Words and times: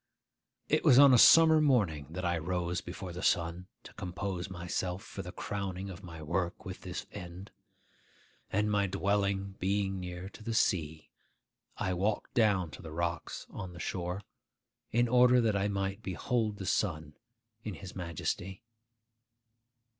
It 0.67 0.83
was 0.83 0.97
on 0.97 1.13
a 1.13 1.17
summer 1.19 1.61
morning 1.61 2.07
that 2.09 2.25
I 2.25 2.35
rose 2.39 2.81
before 2.81 3.13
the 3.13 3.21
sun 3.21 3.67
to 3.83 3.93
compose 3.93 4.49
myself 4.49 5.03
for 5.03 5.21
the 5.21 5.31
crowning 5.31 5.91
of 5.91 6.01
my 6.03 6.23
work 6.23 6.65
with 6.65 6.81
this 6.81 7.05
end; 7.11 7.51
and 8.51 8.71
my 8.71 8.87
dwelling 8.87 9.57
being 9.59 9.99
near 9.99 10.27
to 10.29 10.41
the 10.43 10.55
sea, 10.55 11.11
I 11.77 11.93
walked 11.93 12.33
down 12.33 12.71
to 12.71 12.81
the 12.81 12.91
rocks 12.91 13.45
on 13.51 13.73
the 13.73 13.79
shore, 13.79 14.23
in 14.89 15.07
order 15.07 15.39
that 15.39 15.55
I 15.55 15.67
might 15.67 16.01
behold 16.01 16.57
the 16.57 16.65
sun 16.65 17.15
in 17.63 17.75
his 17.75 17.95
majesty. 17.95 18.63